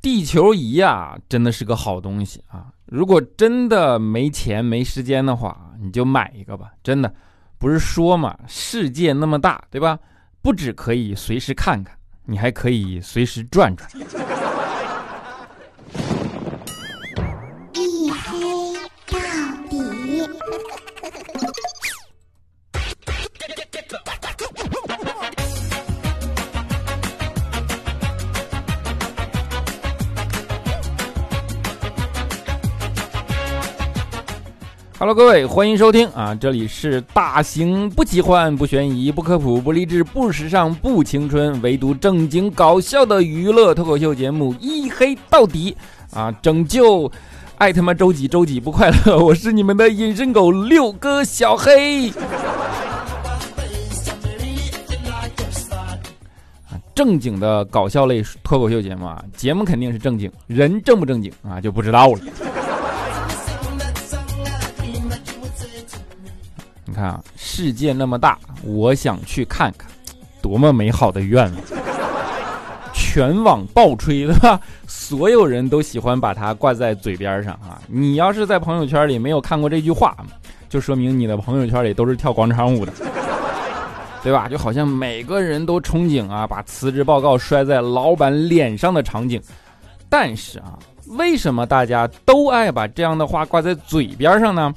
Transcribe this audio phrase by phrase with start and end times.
[0.00, 2.66] 地球仪啊，真的是个好东西啊！
[2.86, 6.70] 如果真的没钱没时间的话，你就买一个吧。
[6.82, 7.12] 真的，
[7.58, 9.98] 不是说嘛，世界那么大，对吧？
[10.40, 13.90] 不只可以随时看看，你还可以随时转转。
[35.00, 36.34] Hello，各位，欢迎收听啊！
[36.34, 45.76] 这里是大型不奇幻、不悬疑、不科普、不励志、不时尚、不青春，唯独正经搞笑的娱乐脱口秀节目《一黑到底》
[46.18, 46.32] 啊！
[46.42, 47.08] 拯救
[47.58, 49.16] 爱他妈周几周几不快乐！
[49.16, 52.12] 我是你们的隐身狗六哥小黑。
[56.92, 62.18] 正经的搞笑类脱口秀节目啊，节目肯定是正经，人正不正经啊就不知道了。
[66.98, 69.88] 看啊，世界那么大，我想去看看，
[70.42, 71.62] 多么美好的愿望！
[72.92, 74.60] 全网爆吹，对吧？
[74.88, 77.80] 所有人都喜欢把它挂在嘴边上啊。
[77.86, 80.16] 你要是在朋友圈里没有看过这句话，
[80.68, 82.92] 就说明你的朋友圈里都是跳广场舞的，
[84.24, 84.48] 对吧？
[84.48, 89.40] 就好像每个人都憧憬啊，把辞职报告摔在老板脸上的场景。
[90.08, 90.76] 但是啊，
[91.10, 94.74] 为什么大家都爱把这样的话挂在嘴边上呢？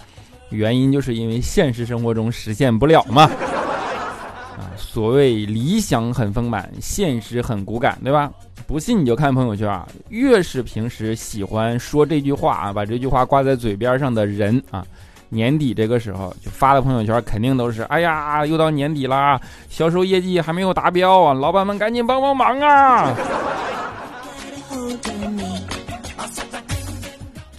[0.51, 8.29] 原因就是因为现实生活中实现不了嘛，啊，所谓理想很丰满，现实很骨感，对吧？
[8.67, 14.85] 不信你就看朋友圈啊，越是平时喜欢说这句话啊，把这句话挂在嘴边上的人啊，
[15.29, 23.13] 年底这个时候就发的朋友圈肯定都是，哎呀，又到年底啦，销售业绩还没有达标啊，老板们赶紧帮帮忙啊！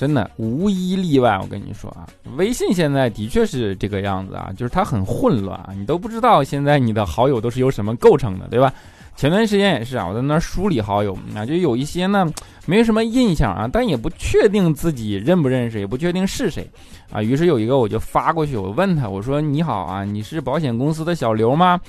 [0.02, 2.04] 真的无一例外，我跟你说啊，
[2.36, 8.74] 微信现在的确是这个样子啊，就是它很混乱啊，你都不知道现在你的好友都是由什么构成的，对吧？
[9.14, 12.28] 前段时间也是啊，我在那梳理好友啊，就有一些呢
[12.66, 16.68] 没什么印象啊，但也不确定自己认不认识，也不确定是谁
[17.12, 21.80] 啊，于是有一个我就发过去，我问他，我说你好啊，你是保险公司的小刘吗？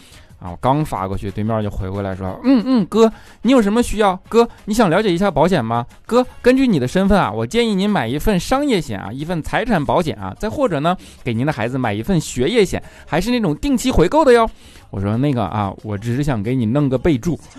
[0.43, 0.51] 啊！
[0.51, 3.09] 我刚发过去，对面就回过来说：“嗯嗯，哥，
[3.43, 4.13] 你有什么需要？
[4.27, 5.85] 哥，你想了解一下保险吗？
[6.05, 14.45] 哥，根据你的身份啊，我建议您买一份商业险啊，一份财产保险啊，再或者呢，给您的孩子买一份学业险，还是那种定期回购的哟。”
[14.91, 17.39] 我说：“那个啊，我只是想给你弄个备注。”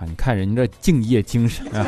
[0.00, 1.86] 啊，你看人家这敬业精神啊！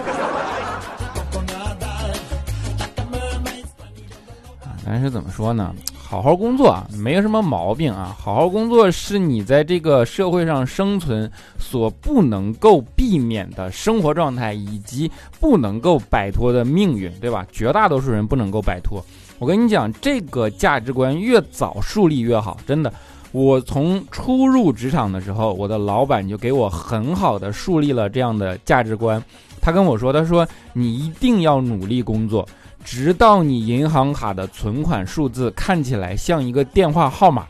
[4.84, 5.74] 但是怎么说呢？
[5.96, 8.14] 好好工作啊，没有什么毛病啊。
[8.20, 17.46] 好好工作是你在这个社会上生存所不能够避免的生活状态，以及不能够摆脱的命运，对吧？
[17.50, 19.04] 绝大多数人不能够摆脱。
[19.38, 22.92] 我跟你讲，这个价值观越早树立越好，真的。
[23.32, 29.20] 我从初入职场的时候，我的老板就给我很好的树立了这样的价值观。
[29.60, 32.46] 他跟我说：“他说你一定要努力工作。”
[32.84, 37.46] 直到你银行卡的存款数字看起来像一个电话号码，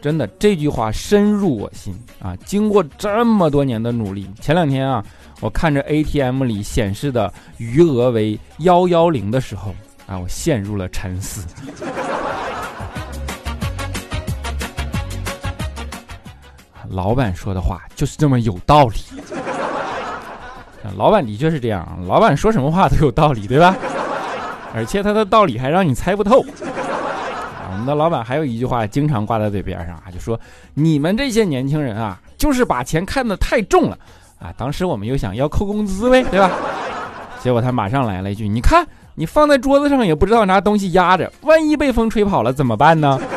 [0.00, 2.34] 真的这句话深入我心啊！
[2.44, 5.04] 经过这么多年的努力，前两天啊，
[5.40, 9.74] 我看着 ATM 里显示的余额为幺幺零的时候
[10.06, 11.46] 啊，我陷入了沉思。
[16.88, 18.96] 老板说的话就是这么有道理，
[20.96, 23.76] 老板的确是这样，老板说什么话都有道理，对吧？
[24.76, 26.42] 而且他的道理还让你猜不透。
[26.42, 30.38] 啊我们的老板还有一句话经常挂在嘴边上啊，就说
[30.74, 33.98] 你们这些年轻人啊，就是把钱看得太重了
[34.38, 34.52] 啊。
[34.56, 36.50] 当时我们又想要扣工资呗，对吧？
[37.42, 43.18] 结果他马上来了一句：“你看，你放在桌子上也不知道拿东西压着，万一被风吹跑了怎么办呢？”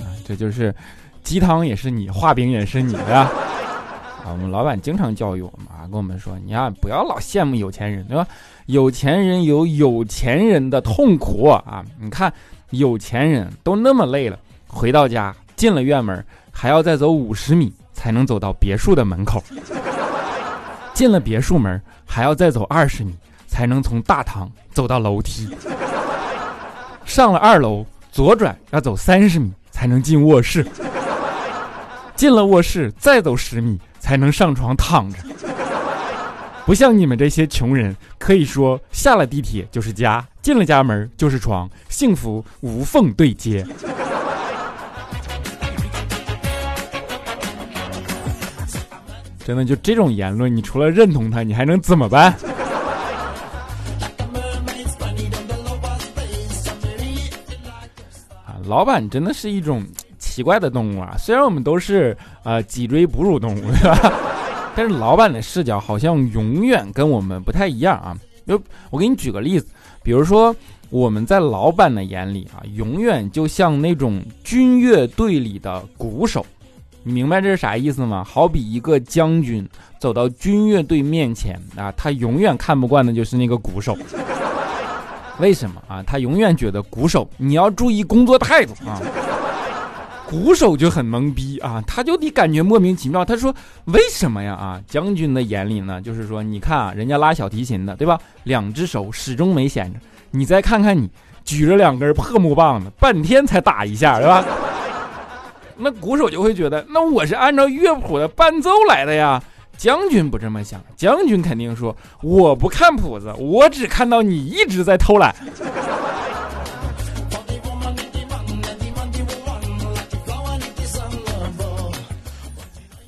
[0.00, 0.74] 啊这就是
[1.22, 3.28] 鸡汤也是你，画饼也是你的。
[4.30, 8.26] 我们老板经常教育我们啊，跟我们说，你啊不要老羡慕有钱人，对吧？
[8.66, 11.84] 有钱人有有钱人的痛苦啊！
[12.00, 12.32] 你看，
[12.70, 19.40] 有钱人都那么累了，回到家进了院门，还要再走五十米才能走到别墅的门口；
[20.92, 23.14] 进了别墅门，还要再走二十米
[23.46, 25.48] 才能从大堂走到楼梯；
[27.04, 30.64] 上了二楼，左转要走三十米才能进卧室；
[32.16, 33.78] 进了卧室，再走十米。
[34.06, 35.18] 才能上床躺着，
[36.64, 43.66] 不像你们这些穷人，可以说下了地铁就是家，进了家门就是床，幸福无缝对接。
[49.44, 52.32] 真的就这种言论，你除了认同他，你还能怎么办？
[58.44, 59.84] 啊，老板真的是一种
[60.36, 61.14] 奇怪的动物啊！
[61.18, 64.12] 虽然我们都是呃脊椎哺乳动物， 对吧？
[64.76, 68.14] 但是老板的视角好像永远跟我们不太一样啊。
[68.46, 68.60] 就
[68.90, 69.66] 我给你举个例子，
[70.02, 70.54] 比如说
[70.90, 76.44] 我们在老板的眼里啊，永远就像那种军乐队里的鼓手。
[77.02, 78.22] 你明白这是啥意思吗？
[78.22, 79.66] 好比一个将军
[79.98, 83.96] 走到军乐队面前啊，他永远看不惯的就是那个鼓手。
[85.40, 86.02] 为什么啊？
[86.02, 89.00] 他永远觉得鼓手你要注意工作态度啊。
[90.28, 93.24] 鼓手就很懵逼啊，他就得感觉莫名其妙。
[93.24, 93.54] 他说
[93.86, 98.18] ：“为什么呀？”啊，将军的眼里呢，就是说，你看啊，人家拉小提琴的，对吧？
[98.44, 100.00] 两只手始终没闲着。
[100.32, 101.08] 你再看看你，
[101.44, 104.44] 举着两根破木棒子，半天才打一下，对吧？
[105.76, 109.42] 那鼓手就会觉得，那我是按照乐谱的伴奏来的呀。
[109.76, 115.34] 将军不这么想，将军肯定说，我不看谱子，我只看到你一直在偷懒。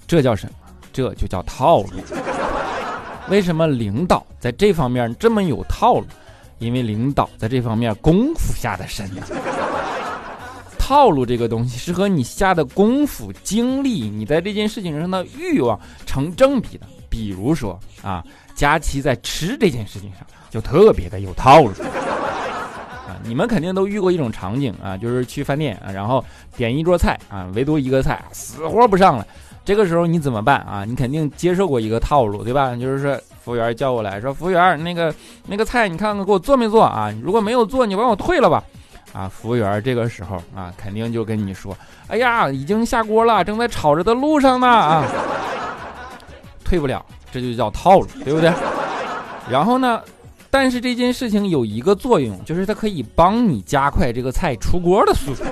[0.09, 0.53] 这叫什么？
[0.93, 1.91] 这就叫套路。
[3.29, 6.07] 为什么领导在这方面这么有套路？
[6.59, 9.23] 因为领导在这方面功夫下的深呢。
[10.79, 16.87] 套路这个东西是和你下的功夫、精力，你在这件事情上的欲望成正比的。
[17.11, 18.25] 比如说啊，
[18.55, 21.69] 佳琪在吃这件事情上就特别的有套路
[23.07, 23.15] 啊。
[23.23, 26.25] 你们肯定都遇过一种场景啊，就是去饭店啊，然后
[26.57, 29.27] 点一桌菜啊，唯独一个菜死活不上来，
[29.69, 30.83] 这个时候你怎么办啊？
[30.87, 32.75] 你肯定接受过一个套路，对吧？
[32.75, 35.15] 就是说服务员叫过来说，服务员那个
[35.47, 37.13] 那个菜你看看给我做没做啊？
[37.23, 38.65] 如果没有做，你帮我退了吧。
[39.13, 41.77] 啊，服务员这个时候啊，肯定就跟你说
[42.09, 45.05] ：“哎呀，已经下锅了，正在炒着的路上呢啊，
[46.65, 48.51] 退不了，这就叫套路，对不对？”
[49.53, 50.01] 然后呢，
[50.49, 55.43] 但是这件事情有一个作用，就是它可以帮你加快这个菜出锅的速度。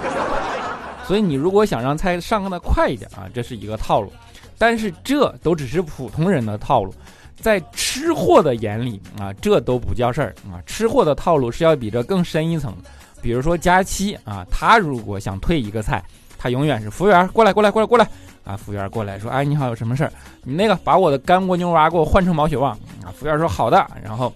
[1.06, 4.12] 所以你如果想让菜上的快一点啊，这是一个套路。
[4.58, 6.94] 但是这都只是普通人的套路，
[7.36, 10.62] 在吃货的眼里啊，这都不叫事儿啊。
[10.64, 12.74] 吃货的套路是要比这更深一层。
[13.20, 16.02] 比如说佳期啊，他如果想退一个菜，
[16.38, 18.08] 他永远是服务员过来过来过来过来
[18.44, 20.12] 啊，服务员过来说，哎你好，有什么事儿？
[20.42, 22.72] 你那个把我的干锅牛蛙给我换成毛血旺
[23.04, 23.12] 啊。
[23.14, 24.32] 服务员说好的，然后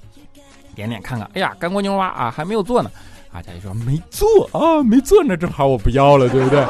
[0.75, 2.91] 点点看看，哎呀，干锅牛蛙啊还没有做呢，
[3.33, 6.61] 啊佳就说没做啊没做，那正好我不要了，对不对？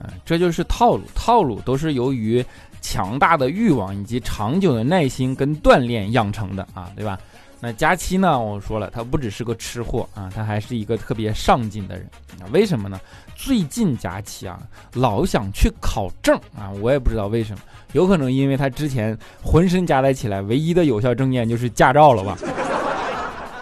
[0.00, 2.44] 嗯，这就是套路，套路都是由于。
[2.82, 7.18] 强大的欲望以及长久的耐心跟锻炼养成的啊，对吧？
[7.66, 8.38] 那佳期呢？
[8.38, 12.08] 我说了，他不只是个吃货啊，他还是一个特别上进的人。
[12.52, 13.00] 为什么呢？
[13.34, 14.56] 最近佳期啊，
[14.94, 17.58] 老想去考证啊，我也不知道为什么，
[17.90, 22.38] 有可能因为他之前浑身加在起来唯一的有效证件就是驾照了吧？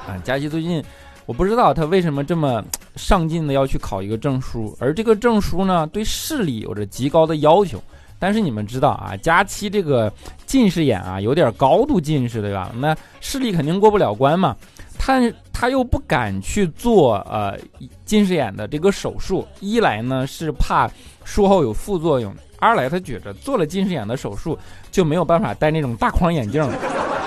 [0.07, 0.85] 啊，佳期最近
[1.25, 2.62] 我不知道他为什么这么
[2.97, 7.83] 上进的要去考一个证书，而这个证书呢，对视力有着极高的要求。
[8.19, 10.12] 但是你们知道啊，佳期这个
[10.46, 12.72] 近视眼啊，有点高度近视，对吧？
[12.76, 14.56] 那视力肯定过不了关嘛。
[14.99, 15.21] 他
[15.52, 17.59] 他又不敢去做呃
[18.06, 20.88] 近视眼的这个手术，一来呢是怕
[21.25, 24.59] 术后有副作用，二来他觉着做了近视眼的手术
[24.90, 26.75] 就没有办法戴那种大框眼镜了，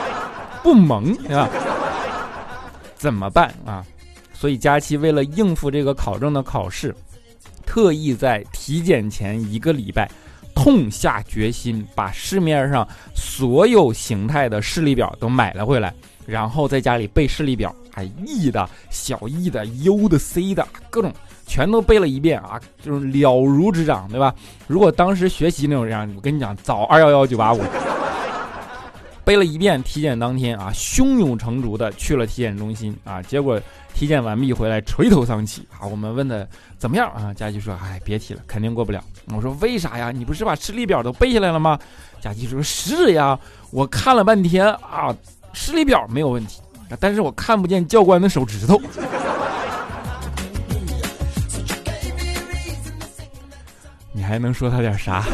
[0.63, 1.47] 不萌，对吧？
[2.95, 3.85] 怎么办啊？
[4.33, 6.95] 所以佳期为了应付这个考证的考试，
[7.65, 10.09] 特意在体检前一个礼拜。
[10.57, 15.93] 痛下决心，把市面上所有形态的视力表都买了回来，
[16.25, 21.13] 然后在家里背视力表，哎，E 的、小 E 的、U 的、C 的各种
[21.45, 24.33] 全都背了一遍啊，就是了如指掌，对吧？
[24.65, 27.61] 如果当时学习那种人，我跟你讲，早二幺幺九八五。
[29.27, 33.61] 背了一遍，体检当天啊，胸涌成竹的去了体检中心啊，结果
[33.93, 35.85] 体检完毕回来垂头丧气啊。
[35.85, 37.33] 我们问他怎么样啊？
[37.33, 39.03] 佳琪说：“哎，别提了，肯定过不了。”
[39.35, 40.13] 我说：“为啥呀？
[40.13, 41.77] 你不是把视力表都背下来了吗？”
[42.23, 43.37] 佳琪说：“是呀，
[43.69, 45.13] 我看了半天啊，
[45.51, 46.61] 视力表没有问题，
[46.97, 48.79] 但是我看不见教官的手指头。
[54.15, 55.25] ”你还能说他点啥？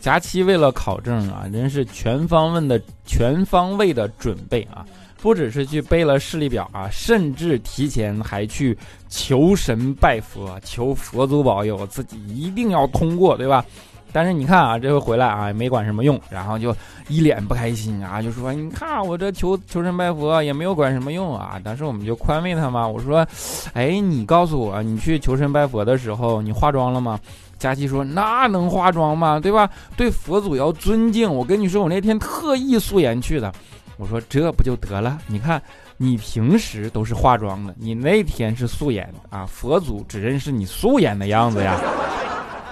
[0.00, 4.84] 假期为了考证啊，真是全方位的全方位的准备啊，
[5.20, 8.76] 不只是去背了视力表啊，甚至提前还去
[9.08, 13.64] 求神拜佛，求佛祖保佑自己一定要通过，对吧？
[14.12, 16.74] 但是你看啊，这回回来啊，也没管什么用，然后就
[17.06, 23.24] 一脸不开心啊，就说：“你看我这求求神拜佛也没有管什么用啊。”当时我们就宽慰他嘛，我说
[23.72, 27.20] ：“哎，你告诉我，你去求神拜佛的时候，你化妆了吗？”
[27.60, 29.38] 佳琪说：“那能化妆吗？
[29.38, 29.68] 对吧？
[29.96, 31.32] 对佛祖要尊敬。
[31.32, 33.52] 我跟你说，我那天特意素颜去的。
[33.98, 35.18] 我说这不就得了？
[35.26, 35.62] 你看，
[35.98, 39.44] 你平时都是化妆的，你那天是素颜啊。
[39.46, 41.78] 佛祖只认识你素颜的样子呀。”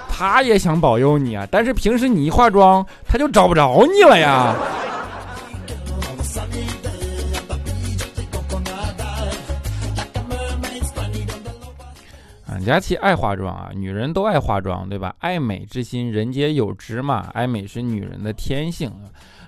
[0.08, 4.52] 他也想保佑你啊，但是平时你一化妆，他就找不着你了呀。
[12.58, 15.14] 啊，佳琪爱化妆啊，女人都爱化妆，对吧？
[15.20, 17.28] 爱美之心，人皆有之嘛。
[17.32, 18.90] 爱美是女人的天性。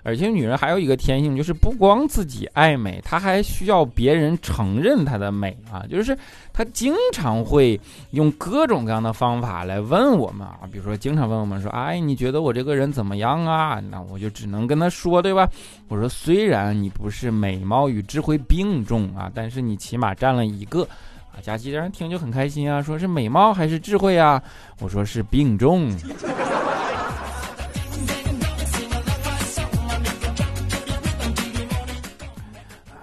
[0.03, 5.85] 而且女人还有一个天性，就是不光自己爱美，她还需要别人承认她的美啊。
[5.91, 6.17] 就是
[6.55, 7.79] 她经常会
[8.13, 15.47] 用各种各样的方法来问我们啊，比如说经常问我们说：“哎，你觉得我这个人怎么样啊？”那我就只能跟她说，对吧？
[15.89, 20.89] 我说虽然你不是美貌与智慧并重啊，但是你起码占了一个
[21.33, 21.41] 啊。
[21.43, 24.43] 佳琪让人听就很开心啊，说是美貌还是智慧啊？
[24.81, 25.91] 我说是病重。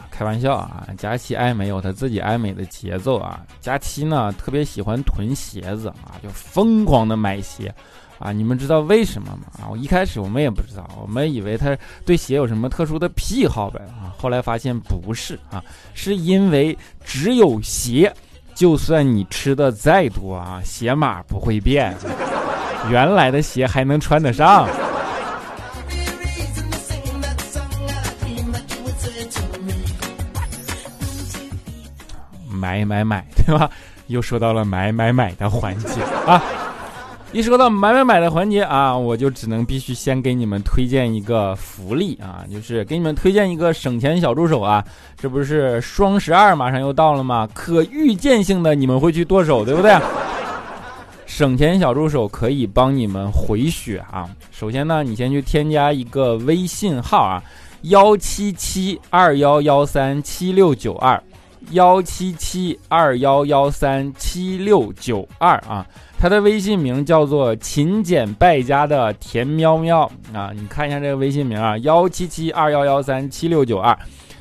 [0.09, 3.45] 开玩笑啊，佳琪爱美有他自己爱美的节奏啊。
[3.61, 7.71] 佳琪呢特别喜欢囤鞋子啊，就疯狂的买鞋
[8.19, 8.31] 啊。
[8.31, 9.47] 你们知道为什么吗？
[9.61, 14.13] 啊，我一开始我们也不知道，我们以为他对鞋有什么特殊的癖好呗啊。
[14.17, 18.11] 后来发现不是啊，是因为只有鞋，
[18.55, 21.95] 就算你吃的再多啊，鞋码不会变，
[22.89, 24.67] 原来的鞋还能穿得上。
[32.49, 33.69] 买买买，对吧？
[34.07, 36.41] 又说到了买买买的环节啊！
[37.37, 44.83] 一说到买买买的环节啊，我就只能必须先给你们推荐一个福利啊，就是给你们推荐一个省钱小助手啊！
[45.15, 47.47] 这不是双十二马上又到了吗？
[47.53, 49.95] 可预见性的你们会去剁手，对不对？
[51.27, 54.27] 省钱小助手可以帮你们回血啊！
[54.49, 57.43] 首先呢，你先去添加一个微信号啊，
[57.83, 61.21] 幺七七二幺幺三七六九二。
[61.71, 65.85] 幺七七二幺幺三七六九二啊，
[66.19, 73.95] 他的微信名叫做勤俭败家的田喵喵啊，你看一下这个微信名啊，幺七七二幺幺三七六九二，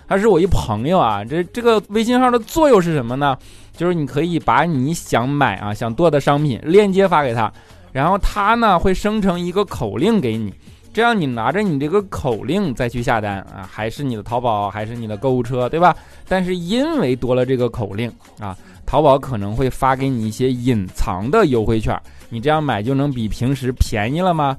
[0.08, 3.36] 他是我一朋友啊，这这个微信号的作用是什么呢？
[3.76, 7.52] 就是你可以把你想买啊想做的商品链接发给他，
[7.92, 10.54] 然后他呢会生成一个口令给你。
[10.94, 15.94] 这样你拿着你这个口令再去下单啊，还是你的淘宝，还是你的购物车，对吧？
[16.26, 18.56] 但是因为多了这个口令啊，
[18.86, 24.56] 淘宝可能会发给你一些隐藏的优惠券，你这样买就能比平时便宜了吗？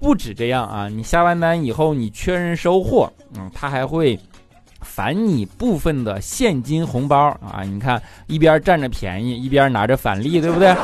[0.00, 4.18] 不止这样啊，你下完单以后你确认收货，嗯，他还会
[4.80, 7.62] 返你部分的现金红包啊。
[7.64, 10.74] 你看一边占着便宜，一边拿着返利，对不对？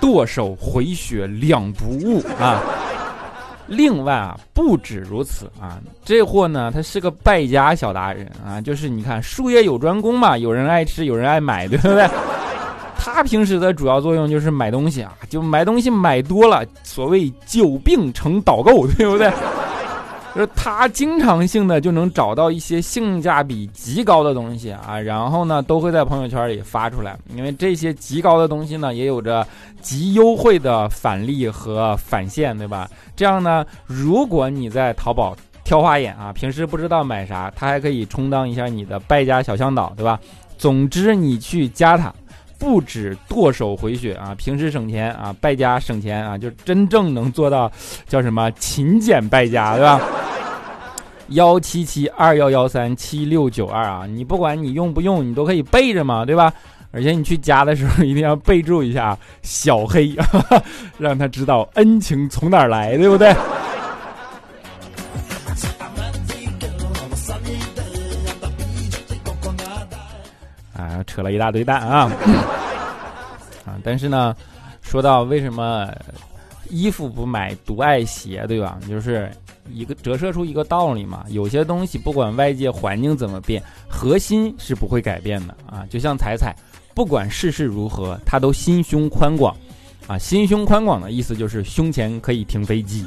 [0.00, 2.60] 剁手回血两不误啊。
[3.66, 12.08] 另外啊，不止如此啊，这货呢，他是个败家小达人啊，就是你看术业有专攻嘛，有人爱吃，有人爱买，对不对？
[12.96, 19.30] 他平时的主要作用就是买东西啊，就买东西买多了，所谓久病成导购，对不对？
[20.34, 29.46] 就是他经常性的就能找到一些性价比极高的东西啊，然后呢都会在朋友圈里发出来，因为这些极高的东西呢也有着
[29.80, 32.90] 极优惠的返利和返现，对吧？
[33.14, 40.18] 这样呢，如果你在淘宝挑花眼啊，平时不知道买啥，他还可以充当一下你的败家小向导，对吧？
[40.58, 42.12] 总之你去加他，
[42.58, 47.70] 不止剁手回血啊，平时省钱啊，败家省钱啊，就真正能做到
[48.06, 50.00] 叫什么勤俭败家，对吧？
[51.28, 56.52] 幺七七二幺幺三七六九二啊，你不管你用不用，你都可以备着嘛，对吧？
[56.90, 60.14] 而且你去加的时候一定要备注一下小黑，
[60.96, 63.34] 让他知道恩情从哪儿来，对不对？
[71.06, 72.10] 扯了一大堆蛋啊！
[73.64, 74.34] 啊，但是呢，
[74.82, 75.88] 说到为什么
[76.68, 78.78] 衣服不买独爱鞋，对吧？
[78.88, 79.30] 就是。
[79.72, 85.86] 一个折射出一个道理嘛，有些东西不管外界环境怎么变，核心是不会改变的啊。
[85.88, 86.54] 就像彩彩，
[86.94, 89.56] 不管世事如何，她都心胸宽广，
[90.06, 93.06] 啊，心胸宽广的意思就是胸前可以停飞机。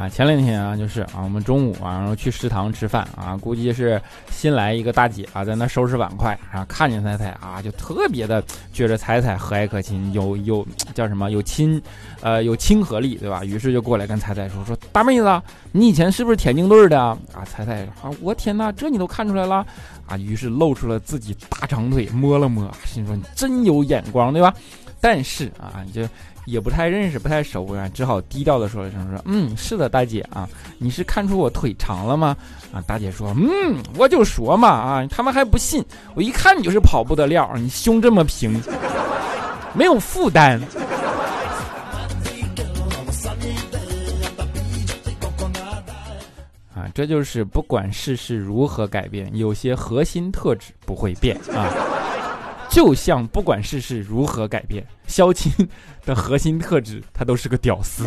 [0.00, 8.42] 啊，前两天啊，就是啊，我们中午啊，然后去食堂吃饭啊，估计是新来一个大姐啊，在那收拾碗筷，然后看见彩彩啊，就特别的
[8.72, 11.78] 觉得彩彩和蔼可亲，有有叫什么有亲，
[12.22, 13.44] 呃，有亲和力，对吧？
[13.44, 17.18] 于是就过来跟彩彩说说大妹子，你以前是不是田径队的啊？
[17.44, 19.56] 彩彩啊，我天哪，这你都看出来了
[20.06, 20.16] 啊？
[20.16, 24.54] 于是露出了自己大长腿，摸了摸，心说你真有眼光，对吧？
[24.98, 26.08] 但是啊，你就。
[26.50, 32.36] 也不太认识，不太熟啊，只好低调的说了声说，嗯，是的，大姐啊，你是看出我腿长了吗？
[32.72, 38.60] 啊，大姐说，嗯，我就说嘛，啊，他们还不信，我一看你就是跑步的料，你胸这么平，
[39.74, 40.60] 没有负担。
[46.74, 51.68] 啊，这就是不管世事如何改变，有些核心特质不会变啊。
[52.70, 55.52] 就像不管世事如何改变，肖青
[56.06, 58.06] 的核心特质，他都是个屌丝。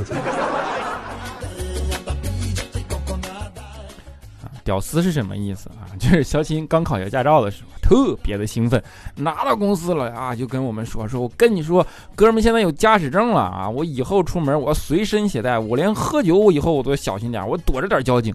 [4.42, 5.92] 啊，屌丝是什么意思啊？
[6.00, 8.82] 就是肖青刚考下驾照的时候，特别的兴奋，
[9.18, 18.34] 拿到公司了啊，就跟我们说：“说我跟你说，哥们，现在有驾驶证了啊，我以后出门我随身携带，我连喝酒我以后我都小心点，我躲着点交警。”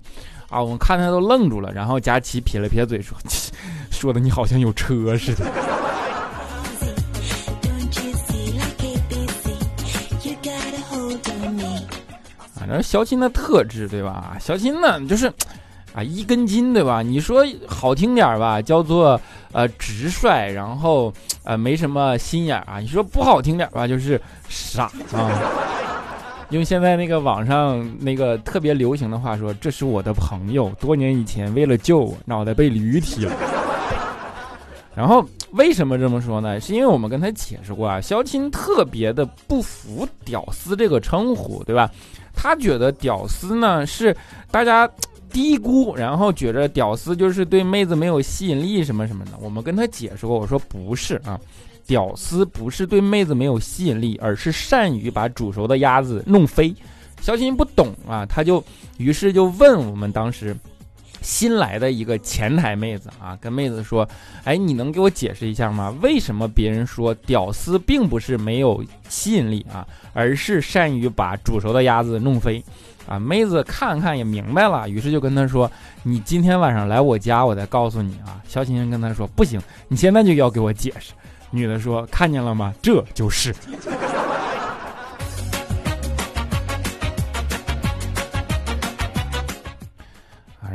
[0.51, 3.17] 啊，我看他都愣住了，然后佳琪 撇了撇嘴说
[3.91, 5.47] ：“说的你好像有车似的。”
[12.69, 14.37] 然后肖钦的特质，对吧？
[14.39, 15.33] 肖钦呢，就是，
[15.95, 17.01] 啊，一根筋，对吧？
[17.01, 19.19] 你说好听点吧，叫做
[19.53, 21.11] 呃直率，然后
[21.45, 22.79] 呃没什么心眼啊。
[22.79, 25.31] 你说不好听点吧，就是傻啊。
[26.51, 33.33] 用现在那个网上那个特别流行的话说，这是我的朋友，多年以前为了救我，脑袋被驴踢了。
[34.97, 36.59] 然后为什么这么说呢？
[36.61, 41.91] 是因为我们跟他解释过啊，肖钦特别的不服“屌丝”这个称呼，对吧？
[42.41, 44.17] 他觉得屌丝呢是
[44.49, 44.89] 大家
[45.31, 49.33] 低估，然后觉着屌丝就是对妹子没有吸引力什么什么的。
[49.41, 51.39] 我们跟他解释过，我说不是啊，
[51.85, 56.73] 屌丝不是对妹子没有吸引力，而是善于把煮熟的鸭子弄飞。
[57.21, 58.63] 肖欣不懂啊，他就
[58.97, 60.57] 于是就问我们当时
[61.29, 64.09] 新来的一个前台妹子啊，跟妹子说
[64.45, 65.95] ：“哎，你能给我解释一下吗？
[66.01, 72.65] 为什么别人说屌丝并不是没有吸引力啊？”而是善于把煮熟的鸭子弄飞，
[73.07, 75.71] 啊，妹子看看也明白了，于是就跟他说
[76.03, 81.13] ：“你今天晚上来我家，我再告诉你啊。”肖琴琴跟他说：“不行，你现在就要给我解释。”
[81.53, 82.73] 女的说：“看见了吗？
[82.81, 83.55] 这就是。”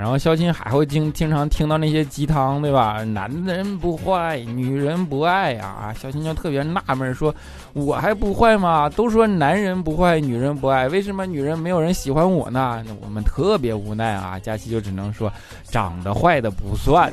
[0.03, 3.05] 然后肖钦还会经经常听到那些鸡汤，对吧？
[3.05, 5.95] 男人不坏，女人不爱呀。
[5.97, 7.33] 肖钦就特别纳闷，说
[7.71, 8.89] ：“我还不坏吗？
[8.89, 14.37] 都说男人不坏，女人不爱，为什么女人没有人喜欢我呢？”我们特别无奈啊。
[14.37, 15.31] 佳琪就只能说
[15.71, 17.09] ：“长得坏的不算。”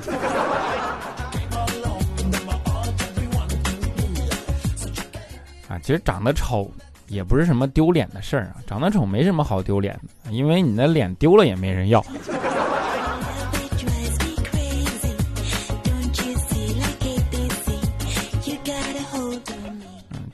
[5.68, 6.68] 啊，其实长得丑
[7.06, 8.56] 也不是什么丢脸的事儿啊。
[8.66, 12.04] 长得丑没什么好丢脸的，因为你的脸丢了也没人要。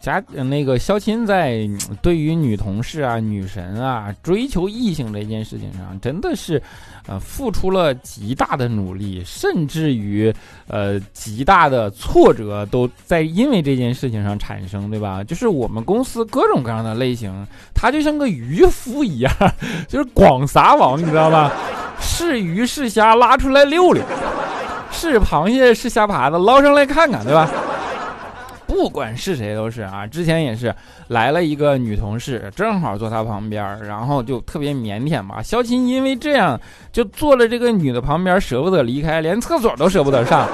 [0.06, 1.68] 家那个肖钦在
[2.00, 6.62] 对于女同事啊、女神啊、追求异性这件事情上，真的是，
[7.06, 10.32] 呃，付出了极大的努力，甚至于
[10.68, 15.24] 呃极大的挫折都在因为这件事情上产生，对吧？
[15.24, 19.32] 就是我们公司各种各样的类型，他就像个渔夫一样，
[19.88, 21.52] 就是广撒网，你知道吧？
[22.00, 24.02] 是鱼是虾拉出来溜溜，
[24.92, 27.50] 是螃蟹是虾爬子捞上来看看，对吧？
[28.76, 30.72] 不管是谁都是啊，之前也是
[31.08, 35.42] 来了一个女同事，正好坐他旁边，然后就特别腼腆嘛。
[35.42, 36.60] 肖琴因为这样
[36.92, 40.46] 就坐在这个女的旁边，舍不得离开，连厕所都舍不得上。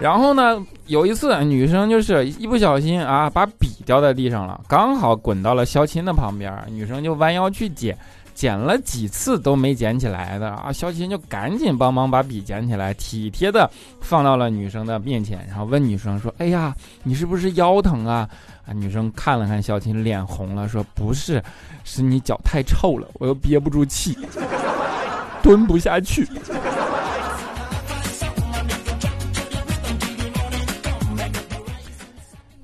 [0.00, 7.94] 然后呢，有一次女生就是一不小心啊，把笔掉在地上了，刚好滚到了肖琴的旁边，女生就弯腰去捡。
[8.36, 10.70] 捡了几次都没捡起来的啊！
[10.70, 13.68] 肖琴就赶紧帮忙把笔捡起来，体贴的
[14.02, 18.28] 放到了女生的面前，然后问女生说：“哎呀，你是不是腰疼啊？”
[18.68, 21.42] 啊，女生看了看肖琴，脸红了，说：“不是，
[21.82, 24.16] 是你脚太臭了，我又憋不住气，
[25.42, 26.28] 蹲不下去。”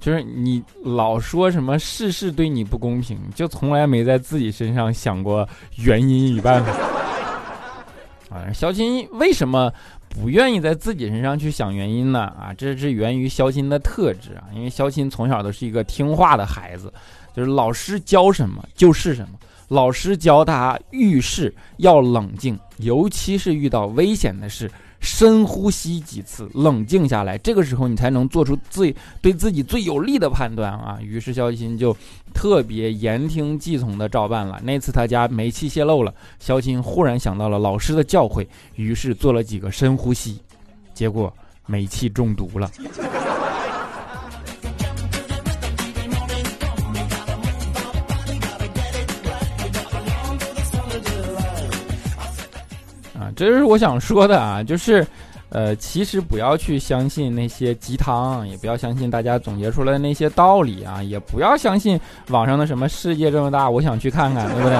[0.02, 6.72] 就是你老说什么事事对你不公平，就从来没在自己身上想过原因与办法。
[8.28, 9.72] 啊，肖钦为什么
[10.08, 12.20] 不愿意在自己身上去想原因呢？
[12.20, 16.92] 啊，这是源于肖钦的特质啊，因为肖钦从小都是一个听话的孩子，
[17.36, 19.38] 就是老师教什么就是什么，
[19.68, 24.68] 老师教他遇事要冷静，尤其是遇到危险的事，
[25.02, 30.98] 深呼吸几次，冷静下来，这个时候你才能做出最对自己最有利的判断啊。
[31.02, 31.94] 于是肖钦就
[32.32, 34.60] 特别言听计从的照办了。
[34.62, 40.38] 那次他家煤气泄漏了，肖钦忽然想到了老师的教诲，于是做了几个深呼吸，
[40.94, 41.30] 结果
[41.66, 42.70] 煤气中毒了。
[53.42, 55.04] 这就是我想说的啊，就是，
[55.48, 64.78] 呃，其实不要去相信那些鸡汤，也不要相信大家总结出来的那些道理啊，也不要相信网上的什么世界这么大，我想去看看，对不对？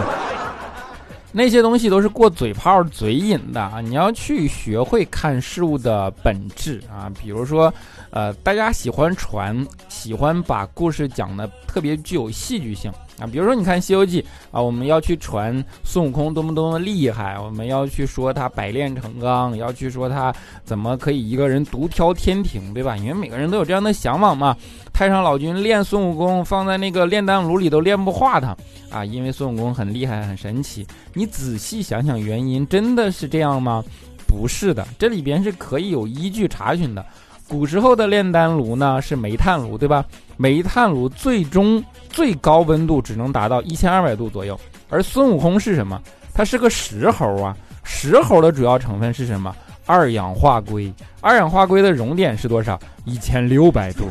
[1.35, 3.81] 那些东西都是过嘴炮、嘴瘾的啊！
[3.81, 7.73] 你要去学会看事物的本质啊，比如说，
[8.11, 12.93] 呃，大家喜欢传，喜欢把故事讲的特别具有戏剧性
[13.23, 13.29] 啊。
[13.31, 22.97] 比如说，你看《西游记》啊，我们要去传孙悟空多么多么厉害，我们要去说他百炼成钢，要去说他怎么可以一个人独挑天庭，对吧？
[22.97, 24.57] 因为每个人都有这样的向往嘛。
[24.93, 28.55] 太上老君练孙悟空，放在那个炼丹炉里都炼不化他
[28.91, 30.87] 啊，因为孙悟空很厉害、很神奇。
[31.15, 33.83] 你仔细想想，原因真的是这样吗？
[34.27, 37.05] 不是的，这里边是可以有依据查询的。
[37.53, 40.03] 古时候的炼丹炉呢是煤炭炉，对吧？
[40.39, 44.59] 煤炭炉最终最高温度只能达到一千二百度左右。
[44.89, 46.01] 而孙悟空是什么？
[46.33, 47.55] 他是个石猴啊！
[47.85, 49.55] 石猴的主要成分是什么？
[49.85, 50.91] 二氧化硅。
[51.21, 52.81] 二氧化硅的熔点是多少？
[53.05, 54.09] 一千六百度。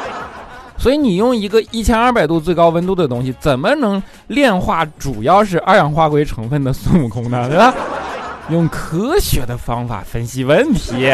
[0.76, 7.48] 所以你用一个一千二百度最高温度的东西，怎么能炼化主要是二氧化硅成分的孙悟空呢？
[7.48, 7.72] 对吧？
[8.50, 11.10] 用科学的方法分析问题。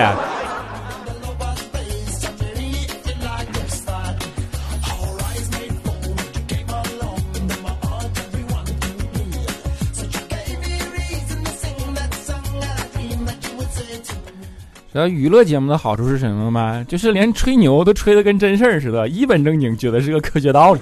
[14.98, 16.84] 道娱乐节目的好处是什么吗？
[16.86, 20.80] 就是连吹牛都吹得跟真事儿似的，一本正经，觉得是个科学道理。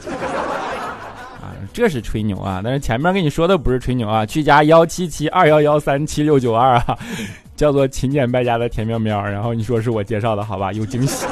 [1.40, 2.60] 啊，这是吹牛啊！
[2.64, 6.98] 但是前面跟你说的不是吹牛啊，去加幺七七二幺幺三七六九二啊，
[7.54, 9.22] 叫做勤俭败家的田喵喵。
[9.22, 10.72] 然后你说是我介绍的，好吧？
[10.72, 11.24] 有惊喜。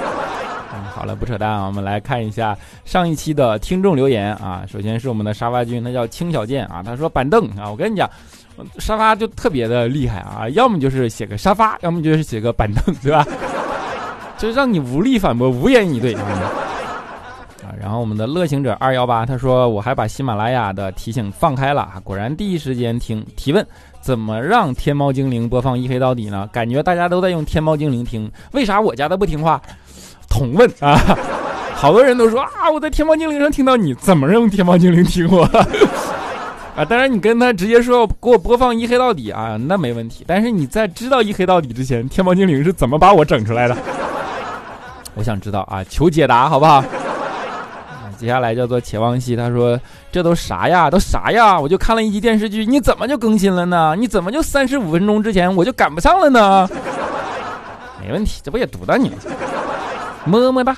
[0.73, 4.63] 嗯，好了，不扯淡啊，我们来看一下上一期的听众留言啊。
[4.71, 8.09] 首先是我们的沙发君，他叫青小健啊，他说板凳啊，我跟你讲。
[8.79, 13.27] 沙发就特别的厉害啊，要么就是写个沙发，要么就是写个板凳，对吧？
[14.39, 16.21] 就让你无力反驳，无言以对啊。
[17.81, 23.25] 然后我们的乐行者二幺八他说，我还把喜马拉雅的提醒放开了，果然第一时间听。
[23.37, 23.65] 提问：
[24.01, 26.49] 怎么让天猫精灵播放一黑到底呢？
[26.53, 29.61] 感觉大家都在用天猫精灵听，为啥我家的不听话？
[30.29, 30.99] 同问啊，
[31.75, 35.49] 好多人都说啊，我在天猫精灵上听到你，怎么用天猫精灵听我？
[36.79, 40.25] 啊，当然你跟他直接说给我播放一黑到底啊，那没问题。
[40.29, 43.77] 但是你在知道一黑到底之前，天猫精灵是怎么把我整出来的？
[45.17, 46.85] 我想知道啊，求解答好不好？
[48.17, 49.77] 接下来叫做且望西，他说
[50.13, 50.89] 这都啥呀？
[50.89, 51.59] 都啥呀？
[51.59, 53.97] 我就看了一集电视剧，你怎么就更新了呢？
[53.99, 56.69] 你怎么就三十五分钟之前我就赶不上了呢？
[58.01, 59.17] 没问题，这不也读到你了？
[60.25, 60.77] 么么哒。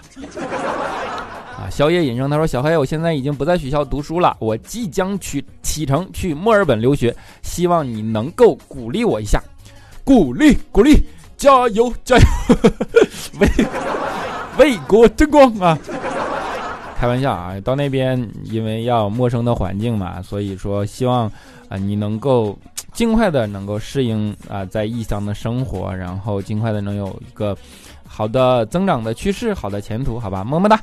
[1.68, 9.42] 宵夜隐生，他说：“小黑，我现在已经不在学校读书了，我即将去启程去墨尔本留学，希望你能够鼓励我一下，
[10.04, 10.96] 鼓励鼓励，
[11.36, 12.24] 加油加油，
[13.40, 13.48] 为
[14.58, 15.78] 为国争光啊！
[16.98, 21.30] 开玩笑啊，到那边因为要陌生的环境嘛，所以说希望
[21.68, 22.58] 啊你能够
[22.92, 27.56] 尽快的能够适应啊在异乡的生活，然后尽快的能有一个
[28.20, 30.78] 好的增长的趋势，好的前途，好吧，么么哒。”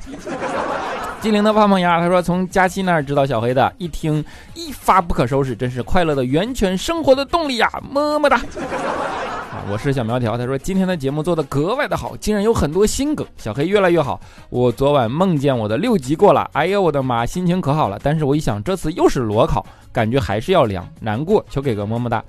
[1.22, 4.24] 精灵的胖胖牙，他说从佳期那儿知道小黑的，一听
[4.54, 8.38] 一发不可收拾，真是快乐的源泉，生活的动力呀，么么哒。
[9.54, 14.20] 啊，我是小苗条，他说今天的节目做的格外的好，竟然有很多新梗，小黑越来越好。
[14.50, 18.00] 我昨晚梦见我的六级过了，哎呦我的妈，心情可好了。
[18.02, 22.20] 但是我一想，这次又是裸考，感觉还是要凉，难过，求给个么么哒。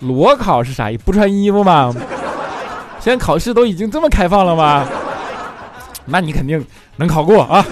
[0.00, 1.02] 裸考是啥意思？
[1.02, 1.94] 不穿衣服吗？
[3.04, 4.88] 现在考试都已经这么开放了吗？
[6.06, 6.64] 那你肯定
[6.96, 7.62] 能考过啊。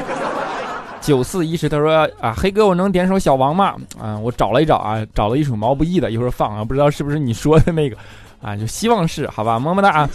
[1.00, 3.74] 九四一十，他说啊，黑哥，我能点首小王吗？
[3.98, 7.96] 啊，我找了一找啊，找了一首毛不易的，一会儿放啊，不知道是不是你说的那个，
[8.42, 10.10] 啊，就希望是，好吧，么么哒啊。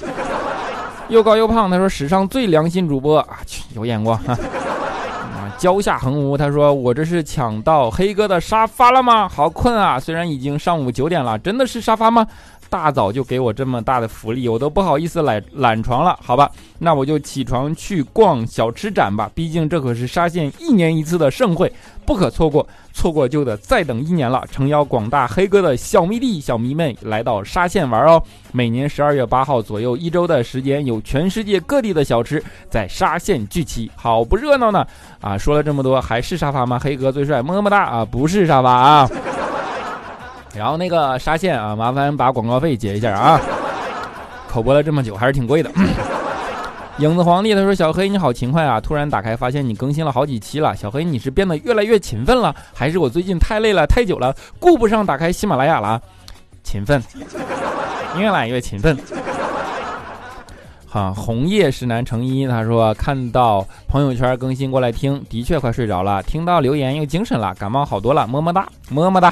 [1.10, 4.34] 又高又胖，他说史上最良心主播啊，去有眼光哈。
[4.34, 9.28] 啊，蕉下横无，他说我这是抢到黑哥的沙发了吗？
[9.28, 12.28] 好困啊，虽然已经上午九点了，真的是沙发吗？
[12.70, 16.50] 大早就给我这么大的福利，我都不好意思懒懒床了，好吧？
[16.80, 21.72] 那我就起床去逛小吃展吧，毕竟这可是沙县一年一次的盛会，
[22.06, 24.44] 不可错过，错过就得再等一年了。
[24.52, 28.22] 诚邀广大黑哥的小迷弟、小迷妹来到沙县玩哦！
[28.52, 34.86] 每年十二月八号左右一周的时间，有全世界各地的小吃在沙县聚齐，好不热闹呢！
[35.20, 36.78] 啊，说了这么多，还是沙发吗？
[36.78, 38.06] 黑哥最帅，么么哒啊！
[38.06, 39.10] 不是沙发啊。
[40.58, 43.40] 然后那个沙县啊，麻烦把广告费结一下啊！
[44.50, 45.70] 口播了这么久，还是挺贵的。
[46.98, 48.82] 影子皇帝他说：“小黑你好勤快啊！
[48.82, 50.76] 突然打开发现你更新了好几期了。
[50.76, 56.02] 小黑你是变得越来越勤奋了，还是我最近太累了太久了，顾不上打开喜马拉雅了？
[56.64, 57.00] 勤奋，
[58.18, 58.98] 越来越勤奋。”
[60.90, 69.32] 好，红叶是南成一他说看到朋友圈更新过来听，的确快睡着了，听到留言又精神了，感冒好多了，么么哒，么么哒。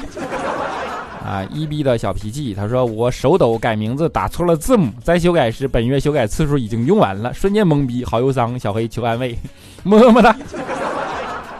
[1.26, 8.56] 啊，一逼的小脾气，他说我手抖改名字打错了字母，在修改时本月修改次数已经用完了，瞬间懵逼，好忧伤。
[8.56, 9.36] 小黑求安慰，
[9.82, 10.36] 么么哒。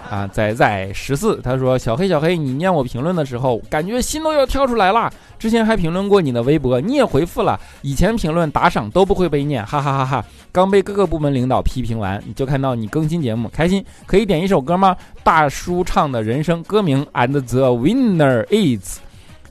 [0.09, 5.13] 啊，仔仔十四，他说小黑小黑，你念我评论的时候，感觉心都要跳出来了。
[5.37, 10.25] 之前还评论过你的微博，你也回复了，以前评论打赏都不会被念，哈哈哈哈。
[10.53, 13.85] 刚被各个部门领导批评完，就看到你更新节目，开心。
[14.07, 14.97] 可以点一首歌吗？
[15.25, 19.01] 大叔唱的人生歌名，And the winner is。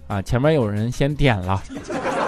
[0.07, 1.61] 啊，前面有人先点了，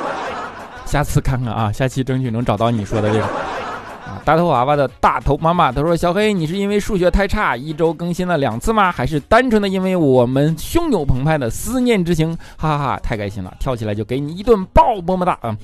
[0.85, 3.25] 下次看看啊，下期争取能找到你说的这个。
[3.25, 8.89] 啊，大头娃娃的大头妈妈，他说：“小黑，你是因为数学太差，一周更新了两次吗？
[8.91, 12.33] 还是单纯的因为我们汹涌澎湃的思念之情？
[12.57, 15.55] 哈哈哈，太开心了，跳起来就给你一顿抱，么么哒啊！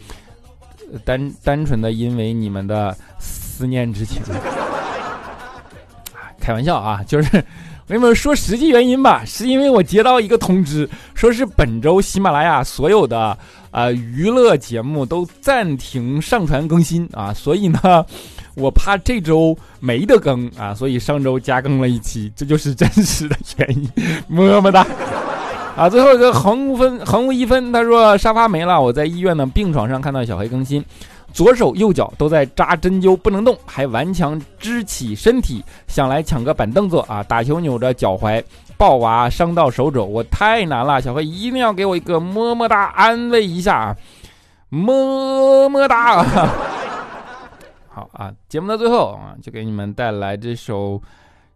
[1.05, 4.21] 单单纯的因为你们的思念之情，
[6.39, 7.43] 开玩笑啊，就是。”
[7.93, 13.37] 我跟你们说实际原因吧，是因为我接到一个通知，说是本周喜马拉雅所有的
[13.69, 18.03] 呃娱乐节目都暂停上传更新啊，所以呢，
[18.55, 23.87] 我怕这周没得更啊，所以上周加更了一期，这就是真实的原因。
[24.27, 24.83] 么么哒！
[25.75, 30.83] 啊，最后一个横无分横无一分，他说沙发没了，我在医院的病床上看到小黑更新。
[31.33, 37.23] 左手右脚都在扎针灸，不能动，还顽强支起身体，想来抢个板凳坐啊！
[37.23, 38.41] 打球扭着脚踝，
[38.77, 41.01] 抱娃伤到手肘，我太难了。
[41.01, 43.97] 小黑一定要给我一个么么哒，安慰一下啊！
[44.69, 46.23] 么么哒。
[47.89, 50.99] 好啊，节目的最后啊，就给你们带来这首《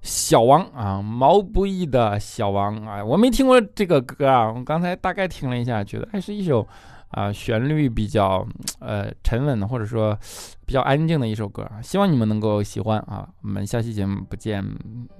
[0.01, 6.67] 小王》啊，毛不易的《小王》啊，我没听过这个歌啊，我刚才大概听了一下，觉得还是一首。
[7.09, 8.45] 啊，旋律比较
[8.79, 10.17] 呃沉稳的，或者说
[10.65, 13.29] 比较安静的一首歌，希望你们能够喜欢啊！
[13.41, 14.63] 我们下期节目不见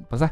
[0.09, 0.29] 不散。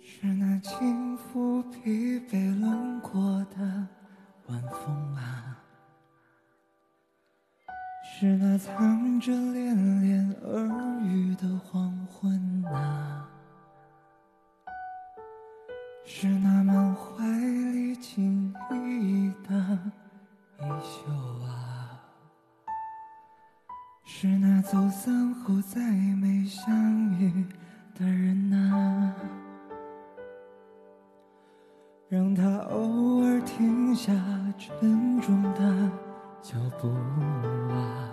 [0.00, 3.20] 是那轻抚疲惫轮廓
[3.56, 3.86] 的
[4.46, 5.33] 晚风啊。
[8.24, 13.28] 是那藏着恋恋耳语的黄昏啊，
[16.06, 19.78] 是那满怀里情意的
[20.58, 21.12] 衣袖
[21.44, 22.00] 啊，
[24.06, 27.44] 是那走散后再没相遇
[27.94, 29.14] 的人啊，
[32.08, 34.14] 让他偶尔停下
[34.56, 35.90] 沉重的
[36.40, 36.88] 脚步
[37.70, 38.03] 啊。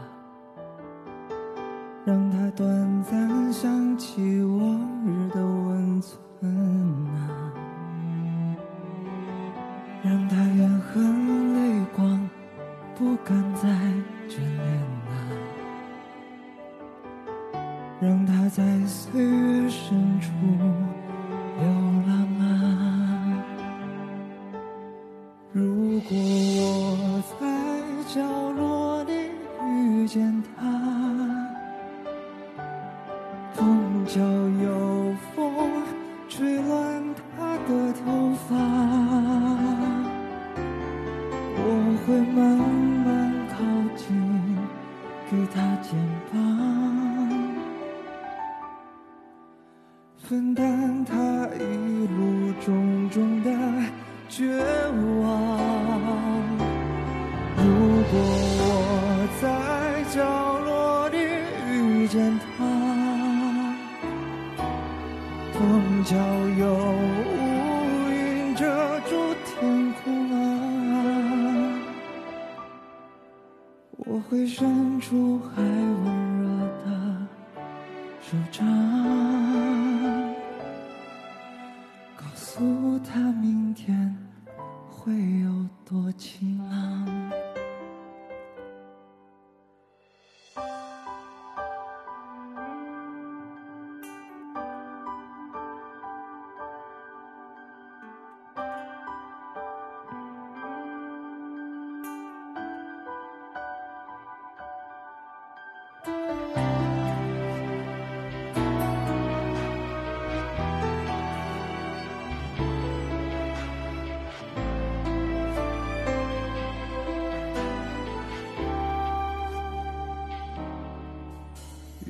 [2.56, 3.20] 短暂
[50.41, 51.15] 分担他
[51.60, 51.62] 一
[52.08, 53.51] 路种种的
[54.27, 54.58] 绝
[55.21, 55.21] 望。
[57.58, 57.63] 如
[58.10, 58.17] 果
[58.58, 58.65] 我
[59.39, 59.45] 在
[60.10, 60.17] 角
[60.62, 61.17] 落里
[61.69, 62.49] 遇见他。
[65.54, 66.15] 风角
[66.58, 66.65] 有
[67.21, 68.65] 乌云遮
[69.01, 69.12] 住
[69.45, 70.39] 天空啊，
[73.91, 75.39] 我会伸出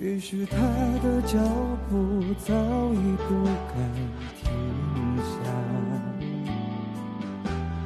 [0.02, 0.58] 也许他
[1.04, 1.38] 的脚
[1.88, 3.78] 步早已不敢
[4.42, 4.52] 停
[5.22, 5.32] 下，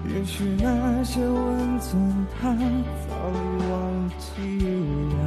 [0.08, 3.36] 也许那些温存他早已
[3.70, 4.26] 忘记
[5.12, 5.18] 了，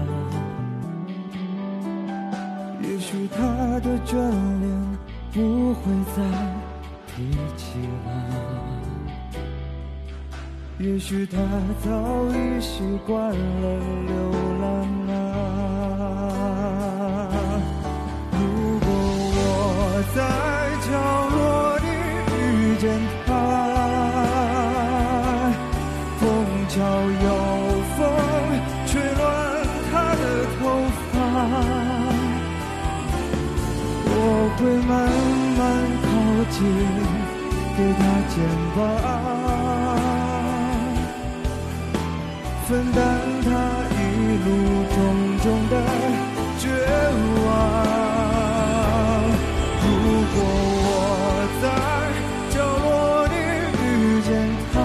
[2.83, 3.37] 也许他
[3.81, 4.67] 的眷恋
[5.31, 6.19] 不会再
[7.07, 7.13] 提
[7.59, 7.63] 起
[8.07, 8.09] 了，
[10.79, 11.37] 也许他
[11.85, 11.91] 早
[12.31, 13.37] 已习惯了
[14.07, 14.67] 流浪
[15.11, 15.18] 啊。
[37.79, 38.35] 给他肩
[38.75, 38.77] 膀，
[42.67, 42.99] 分担
[43.45, 43.47] 他
[43.95, 43.97] 一
[44.45, 44.47] 路
[44.97, 44.99] 种
[45.45, 45.73] 种的
[46.59, 46.67] 绝
[47.47, 47.47] 望。
[49.81, 49.87] 如
[50.35, 50.37] 果
[50.83, 50.91] 我
[51.63, 51.65] 在
[52.51, 52.91] 角落
[53.29, 53.33] 里
[53.85, 53.87] 遇
[54.27, 54.29] 见
[54.75, 54.77] 他，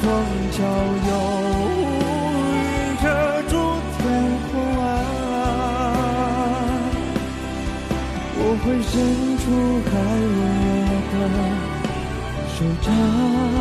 [0.00, 0.02] 碰
[0.52, 0.56] 巧
[1.08, 1.10] 有
[1.74, 1.76] 乌
[2.54, 2.62] 云
[3.02, 3.04] 遮
[3.50, 3.52] 住
[3.98, 4.00] 天
[4.52, 4.80] 空啊，
[8.38, 9.50] 我会忍覆
[9.84, 9.90] 盖
[10.36, 10.40] 我
[11.12, 11.14] 的
[12.48, 13.53] 手掌。